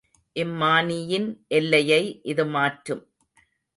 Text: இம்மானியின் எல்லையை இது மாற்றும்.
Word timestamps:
இம்மானியின் 0.35 1.27
எல்லையை 1.47 2.01
இது 2.23 2.45
மாற்றும். 2.45 3.03